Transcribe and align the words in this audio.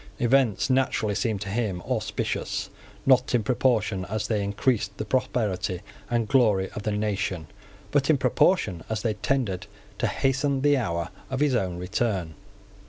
Events 0.17 0.67
naturally 0.67 1.13
seemed 1.13 1.41
to 1.41 1.49
him 1.49 1.79
auspicious, 1.83 2.71
not 3.05 3.35
in 3.35 3.43
proportion 3.43 4.03
as 4.05 4.25
they 4.27 4.43
increased 4.43 4.97
the 4.97 5.05
prosperity 5.05 5.81
and 6.09 6.27
glory 6.27 6.71
of 6.71 6.81
the 6.81 6.91
nation, 6.91 7.45
but 7.91 8.09
in 8.09 8.17
proportion 8.17 8.83
as 8.89 9.03
they 9.03 9.13
tended 9.13 9.67
to 9.99 10.07
hasten 10.07 10.61
the 10.61 10.75
hour 10.75 11.09
of 11.29 11.39
his 11.39 11.53
own 11.53 11.77
return. 11.77 12.33